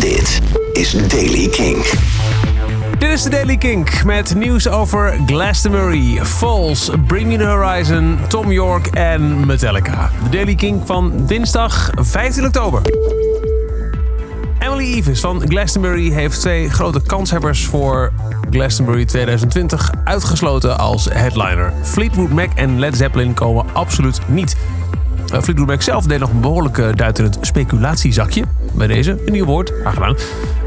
[0.00, 0.40] Dit
[0.72, 1.84] is Daily King.
[2.98, 8.52] Dit is de Daily Kink met nieuws over Glastonbury, Falls, Bring Me The Horizon, Tom
[8.52, 10.10] York en Metallica.
[10.22, 12.82] De Daily Kink van dinsdag 15 oktober.
[14.58, 18.12] Emily Eves van Glastonbury heeft twee grote kanshebbers voor
[18.50, 21.72] Glastonbury 2020 uitgesloten als headliner.
[21.82, 24.56] Fleetwood Mac en Led Zeppelin komen absoluut niet.
[25.40, 28.44] Fleetwood Mac zelf deed nog een behoorlijke duit in het speculatiezakje.
[28.72, 30.16] Bij deze, een nieuw woord, graag gedaan.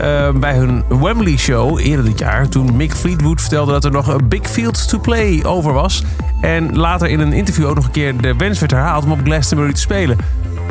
[0.00, 4.06] Uh, bij hun Wembley show eerder dit jaar, toen Mick Fleetwood vertelde dat er nog
[4.06, 6.04] een big field to play over was.
[6.40, 9.20] En later in een interview ook nog een keer de wens werd herhaald om op
[9.24, 10.16] Glastonbury te spelen.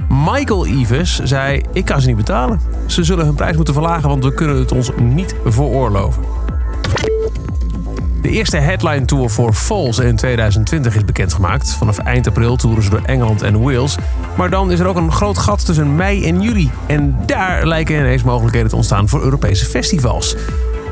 [0.09, 2.59] Michael Eves zei: Ik kan ze niet betalen.
[2.85, 6.23] Ze zullen hun prijs moeten verlagen, want we kunnen het ons niet veroorloven.
[8.21, 11.73] De eerste headline tour voor Falls in 2020 is bekendgemaakt.
[11.73, 13.97] Vanaf eind april toeren ze door Engeland en Wales.
[14.37, 16.71] Maar dan is er ook een groot gat tussen mei en juli.
[16.85, 20.35] En daar lijken ineens mogelijkheden te ontstaan voor Europese festivals.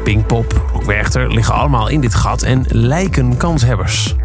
[0.03, 4.15] Pinkpop, Rockwerchter liggen allemaal in dit gat en lijken kanshebbers.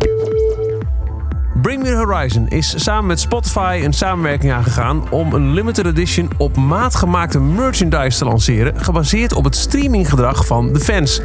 [1.62, 6.56] Bring Me Horizon is samen met Spotify een samenwerking aangegaan om een limited edition op
[6.56, 11.20] maat gemaakte merchandise te lanceren, gebaseerd op het streaminggedrag van de fans.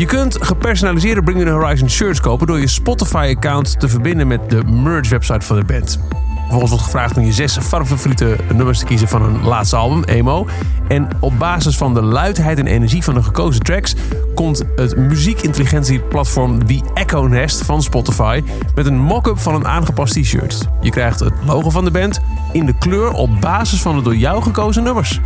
[0.00, 4.50] Je kunt gepersonaliseerde Bring Me The Horizon shirts kopen door je Spotify-account te verbinden met
[4.50, 6.00] de merch-website van de band.
[6.34, 10.46] Vervolgens wordt gevraagd om je zes favoriete nummers te kiezen van hun laatste album, Emo.
[10.88, 13.94] En op basis van de luidheid en energie van de gekozen tracks
[14.34, 18.42] komt het muziekintelligentieplatform The Echo Nest van Spotify
[18.74, 20.68] met een mock-up van een aangepast t-shirt.
[20.80, 22.20] Je krijgt het logo van de band
[22.52, 25.20] in de kleur op basis van de door jou gekozen nummers.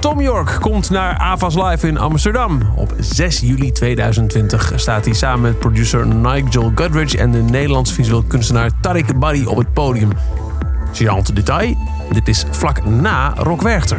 [0.00, 2.60] Tom York komt naar Avas Live in Amsterdam.
[2.76, 8.22] Op 6 juli 2020 staat hij samen met producer Nigel Godrich en de Nederlandse visueel
[8.22, 10.10] kunstenaar Tariq Barry op het podium.
[10.92, 11.76] Gigant detail,
[12.12, 13.98] dit is vlak na Rock Werchter.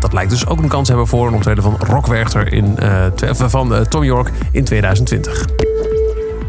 [0.00, 3.06] Dat lijkt dus ook een kans hebben voor een optreden van Rock Werchter in, uh,
[3.32, 5.44] van uh, Tom York in 2020.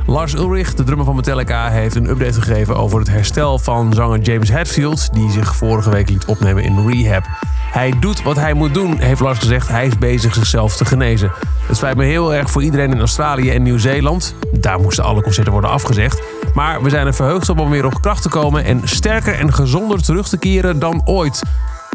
[0.06, 4.20] Lars Ulrich, de drummer van Metallica, heeft een update gegeven over het herstel van zanger
[4.20, 7.24] James Hetfield, die zich vorige week liet opnemen in rehab.
[7.72, 9.68] Hij doet wat hij moet doen, heeft Lars gezegd.
[9.68, 11.32] Hij is bezig zichzelf te genezen.
[11.68, 14.36] Het spijt me heel erg voor iedereen in Australië en Nieuw-Zeeland.
[14.52, 16.22] Daar moesten alle concerten worden afgezegd.
[16.54, 20.04] Maar we zijn er verheugd om weer op kracht te komen en sterker en gezonder
[20.04, 21.42] terug te keren dan ooit.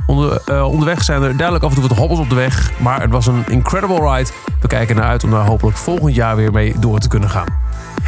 [0.06, 2.70] Onder, uh, onderweg zijn er duidelijk af en toe wat hobbels op de weg.
[2.78, 4.30] Maar het was een incredible ride.
[4.60, 7.46] We kijken naar uit om daar hopelijk volgend jaar weer mee door te kunnen gaan.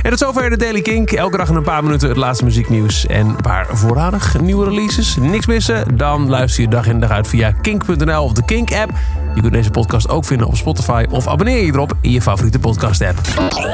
[0.03, 1.11] En tot zover de Daily Kink.
[1.11, 3.07] Elke dag in een paar minuten het laatste muzieknieuws.
[3.07, 5.17] En waar voorradig nieuwe releases.
[5.17, 5.97] Niks missen?
[5.97, 8.93] Dan luister je dag in dag uit via kink.nl of de Kink-app.
[9.35, 12.59] Je kunt deze podcast ook vinden op Spotify of abonneer je erop in je favoriete
[12.59, 13.19] podcast-app.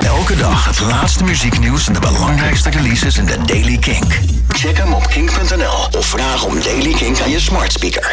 [0.01, 4.21] Elke dag het laatste muzieknieuws en de belangrijkste releases in de Daily Kink.
[4.49, 8.13] Check hem op kink.nl of vraag om Daily Kink aan je smart speaker.